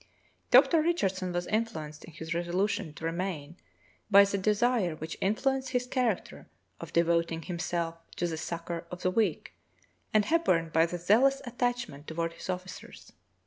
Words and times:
Dr. 0.49 0.81
Richardson 0.81 1.31
was 1.31 1.45
influenced 1.45 2.05
in 2.05 2.13
his 2.13 2.33
resolution 2.33 2.91
to 2.95 3.05
remain 3.05 3.57
by 4.09 4.25
the 4.25 4.35
desire 4.39 4.95
which 4.95 5.15
influenced 5.21 5.69
his 5.69 5.85
character 5.85 6.47
of 6.79 6.91
devoting 6.91 7.43
himself 7.43 7.99
to 8.15 8.25
the 8.25 8.35
succor 8.35 8.87
of 8.89 9.03
the 9.03 9.11
weak 9.11 9.53
and 10.11 10.25
Hepburn 10.25 10.69
by 10.69 10.87
the 10.87 10.97
zealous 10.97 11.39
attachment 11.45 12.07
toward 12.07 12.33
his 12.33 12.49
officers." 12.49 13.13